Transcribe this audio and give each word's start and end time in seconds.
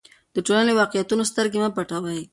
د 0.35 0.37
ټولنې 0.45 0.71
له 0.73 0.77
واقعیتونو 0.79 1.23
سترګې 1.31 1.57
مه 1.63 1.69
پټوئ. 1.75 2.21